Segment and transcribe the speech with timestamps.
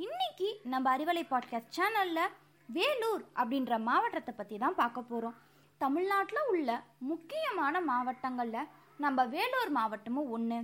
[0.00, 2.34] இன்னைக்கு நம்ம அறிவலை பாட்காஸ்ட் சேனலில்
[2.68, 5.36] வேலூர் அப்படின்ற மாவட்டத்தை பற்றி தான் பார்க்க போகிறோம்
[5.80, 10.58] தமிழ்நாட்டில் உள்ள முக்கியமான மாவட்டங்களில் நம்ம வேலூர் மாவட்டமும் ஒன்று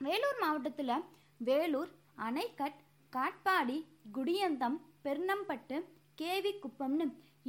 [0.00, 0.94] வேலூர் மாவட்டத்தில்
[1.40, 2.78] வேலூர் அணைக்கட்
[3.12, 3.78] காட்பாடி
[4.12, 5.78] குடியந்தம் பெர்ணம்பட்டு
[6.18, 7.06] கேவி குப்பம்னு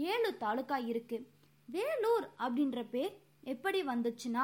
[0.07, 1.27] ஏழு தாலுக்கா இருக்குது
[1.70, 3.13] வேலூர் அப்படின்ற பேர்
[3.45, 4.43] எப்படி வந்துச்சுன்னா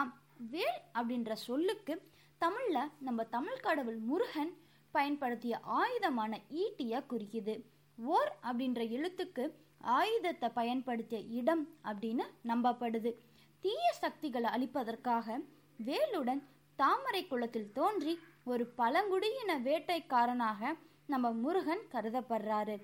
[0.51, 1.93] வேல் அப்படின்ற சொல்லுக்கு
[2.41, 4.51] தமிழில் நம்ம தமிழ் கடவுள் முருகன்
[4.91, 7.55] பயன்படுத்திய ஆயுதமான ஈட்டியை குறிக்குது.
[7.97, 13.11] ஓர் அப்படின்ற எழுத்துக்கு ஆயுதத்தை பயன்படுத்திய இடம் அப்படின்னு நம்பப்படுது.
[13.59, 15.37] தீய சக்திகளை அழிப்பதற்காக
[15.85, 16.41] வேலுடன்
[16.75, 22.75] தாமரை குளத்தில் தோன்றி ஒரு பழங்குடியின வேட்டைக்காரனாக நம்ம முருகன் கருதப்படுறாரு.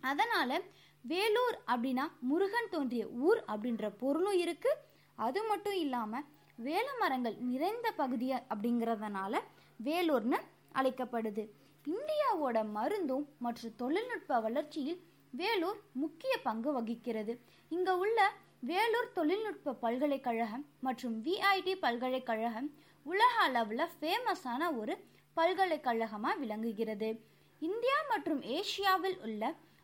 [0.00, 0.60] அதனால
[1.02, 4.76] வேலூர் அப்படின்னா முருகன் தோன்றிய ஊர் அப்படின்ற பொருளும் இருக்கு.
[5.14, 6.22] அது மட்டும் இல்லாம
[6.64, 9.38] வேல மரங்கள் நிறைந்த பகுதி அப்படிங்கிறதுனால
[9.84, 10.38] வேலூர்னு
[10.78, 11.44] அழைக்கப்படுது.
[11.94, 15.00] இந்தியாவோட மருந்தும் மற்றும் தொழில்நுட்ப வளர்ச்சியில்
[15.40, 17.32] வேலூர் முக்கிய பங்கு வகிக்கிறது.
[17.68, 18.18] இங்க உள்ள
[18.70, 22.68] வேலூர் தொழில்நுட்ப பல்கலைக்கழகம் மற்றும் விஐடி பல்கலைக்கழகம்
[23.06, 24.94] உலக அளவில் ஃபேமஸான ஒரு
[25.36, 27.08] பல்கலைக்கழகமாக விளங்குகிறது.
[27.62, 29.42] இந்தியா மற்றும் ஏசியாவில் உள்ள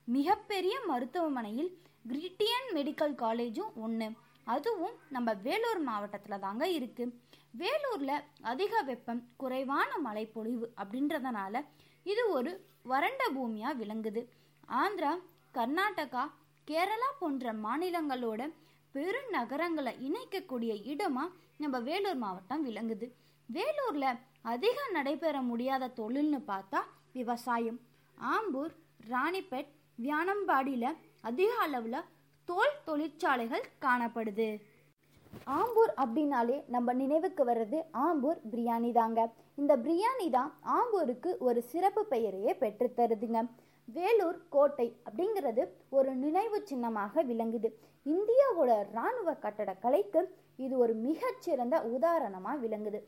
[0.08, 1.70] மிகப்பெரிய மருத்துவமனையில்
[2.08, 4.08] கிரிட்டியன் மெடிக்கல் காலேஜும் ஒன்று
[4.44, 7.05] அதுவும் நம்ம வேலூர் மாவட்டத்தில் தாங்க இருக்கு.
[7.50, 11.64] வேலூரில் அதிக வெப்பம் குறைவான மழைப்பொழிவு அப்படின்றதுனால
[12.02, 12.52] இது ஒரு
[12.83, 14.22] வறண்ட பூமியாக விளங்குது.
[14.83, 15.12] ஆந்திரா
[15.55, 16.24] கர்நாடகா
[16.68, 18.52] கேரளா போன்ற மாநிலங்களோட
[18.95, 21.24] பெருநகரங்களை இணைக்கக்கூடிய இடமா
[21.57, 23.07] நம்ம வேலூர் மாவட்டம் விளங்குது.
[23.48, 26.80] வேலூரில் அதிக நடைபெற முடியாத தொழில்னு பார்த்தா
[27.12, 27.80] விவசாயம்.
[28.18, 28.72] ஆம்பூர்
[29.08, 29.70] ராணிப்பேட்
[30.02, 32.07] வியானம்பாடியில் அதிக அளவில்
[32.50, 34.46] தோல் தொழிற்சாலைகள் காணப்படுது.
[35.58, 39.20] ஆம்பூர் அப்படின்னாலே நம்ம நினைவுக்கு வர்றது ஆம்பூர் பிரியாணி தாங்க.
[39.61, 43.40] இந்த பிரியாணி தான் ஆம்பூருக்கு ஒரு சிறப்பு பெயரையே பெற்றுத்தருதுங்க
[43.96, 45.62] வேலூர் கோட்டை அப்படிங்கிறது
[45.98, 47.70] ஒரு நினைவு சின்னமாக விளங்குது.
[48.14, 50.22] இந்தியாவோட இராணுவ கட்டடக்கலைக்கு
[50.64, 53.00] இது ஒரு மிகச்சிறந்த உதாரணமாக விளங்குது.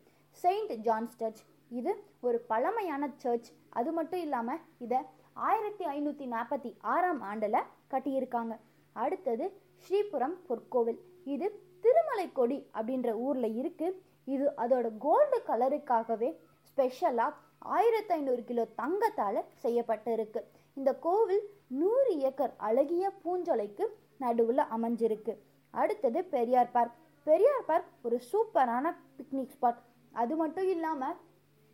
[0.45, 1.43] செயின்ட் ஜான்ஸ் சர்ச்
[1.79, 1.95] இது
[2.27, 3.51] ஒரு பழமையான சர்ச்.
[3.79, 5.01] அது மட்டும் இல்லாமல் இதை
[5.49, 8.55] ஆயிரத்தி ஐநூற்றி நாற்பத்தி ஆறாம் ஆண்டில் கட்டியிருக்காங்க.
[8.93, 9.45] அடுத்தது
[9.85, 11.01] ஸ்ரீபுரம் பொற்கோவில்.
[11.35, 11.47] இது
[11.85, 13.99] திருமலை கொடி அப்படின்ற ஊரில் இருக்குது
[14.35, 16.31] இது அதோட கோல்டு கலருக்காகவே
[16.69, 17.39] ஸ்பெஷலாக
[17.77, 20.41] ஆயிரத்தி ஐநூறு கிலோ தங்கத்தால் செய்யப்பட்டிருக்கு.
[20.77, 21.43] இந்த கோவில்
[21.81, 23.85] நூறு ஏக்கர் அழகிய பூஞ்சொலைக்கு
[24.25, 25.33] நடுவில் அமைஞ்சிருக்கு.
[25.75, 26.97] அடுத்தது பெரியார் பார்க்.
[27.27, 28.87] பெரியார் பார்க் ஒரு சூப்பரான
[29.19, 29.81] பிக்னிக் ஸ்பாட்
[30.23, 31.19] அது மட்டும் இல்லாமல்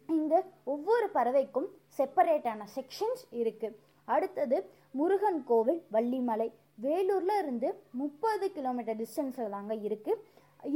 [0.08, 0.34] இந்த
[0.72, 1.68] ஒவ்வொரு பறவைக்கும்
[1.98, 3.76] செப்பரேட்டான செக்ஷன்ஸ் இருக்குது
[4.14, 4.58] அடுத்தது
[4.98, 6.48] முருகன் கோவில் வள்ளிமலை.
[6.84, 7.69] வேலூரில் இருந்து
[8.00, 10.22] முப்பது கிலோமீட்டர் டிஸ்டன்ஸில் தாங்க இருக்குது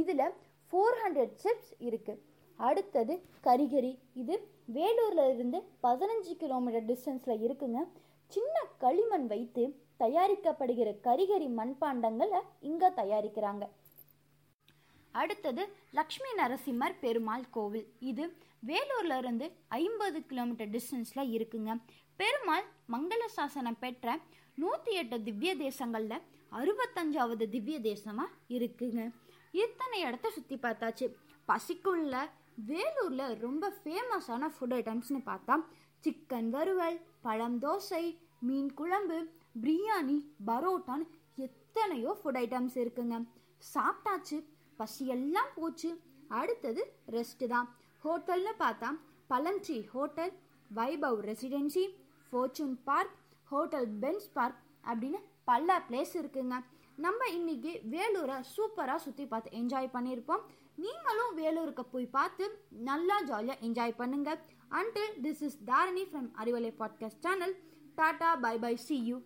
[0.01, 0.25] இதில்
[0.73, 2.21] ஃபோர் ஹண்ட்ரட் ஸ்டெப்ஸ் இருக்குது
[2.59, 3.13] அடுத்தது
[3.47, 3.93] கரிகரி.
[4.21, 4.35] இது
[4.77, 7.79] வேலூரில் இருந்து பதினஞ்சு கிலோமீட்டர் டிஸ்டன்ஸில் இருக்குங்க.
[8.31, 9.63] சின்ன களிமண் வைத்து
[10.03, 12.39] தயாரிக்கப்படுகிற கரிகரி மண்பாண்டங்களை
[12.69, 13.63] இங்கே தயாரிக்கிறாங்க.
[15.21, 15.63] அடுத்தது
[15.97, 17.87] லக்ஷ்மி நரசிம்மர் பெருமாள் கோவில்.
[18.11, 18.25] இது
[18.69, 19.45] வேலூர்ல இருந்து
[19.81, 21.71] ஐம்பது கிலோமீட்டர் டிஸ்டன்ஸில் இருக்குங்க.
[22.21, 24.15] பெருமாள் மங்கள சாசனம் பெற்ற
[24.61, 26.23] நூற்றி எட்டு திவ்ய தேசங்களில்
[26.59, 29.01] அறுபத்தஞ்சாவது திவ்ய தேசமாக இருக்குங்க.
[29.63, 31.05] இத்தனை இடத்த சுற்றி பார்த்தாச்சு.
[31.49, 32.15] பசிக்குள்ள
[32.69, 35.55] வேலூரில் ரொம்ப ஃபேமஸான ஃபுட் ஐட்டம்ஸ்னு பார்த்தா
[36.03, 38.03] சிக்கன் வறுவல் பழம் தோசை
[38.47, 39.17] மீன் குழம்பு
[39.63, 41.05] பிரியாணி பரோட்டான்னு
[41.45, 43.17] எத்தனையோ ஃபுட் ஐட்டம்ஸ் இருக்குங்க.
[43.73, 44.37] சாப்பிட்டாச்சு.
[44.83, 45.91] பசியெல்லாம் போச்சு.
[46.27, 47.67] அடுத்தது ரெஸ்ட் தான்.
[48.03, 48.89] ஹோட்டல்னு பார்த்தா
[49.29, 50.33] பலன்ட்ரி hotel
[50.75, 51.83] Vaibhav residency
[52.29, 53.13] Fortune Park
[53.51, 54.59] hotel Benz Park
[54.91, 56.55] அப்படின்னு பல பிளேஸ் இருக்குங்க.
[56.95, 60.43] நம்ம இன்னைக்கு வேலூரை சூப்பராக சுற்றி பார்த்து என்ஜாய் பண்ணியிருப்போம்.
[60.75, 62.45] நீங்களும் வேலூருக்கு போய் பார்த்து
[62.89, 64.31] நல்லா ஜாலியாக என்ஜாய் பண்ணுங்க.
[64.79, 67.55] Until this is Dharani from Arivalai podcast channel
[67.95, 69.17] tata bye bye see you